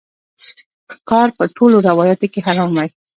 ښکار 0.93 1.27
په 1.37 1.43
ټولو 1.55 1.77
روایاتو 1.89 2.27
کې 2.33 2.43
حرام 2.45 2.69
وای 2.73 2.89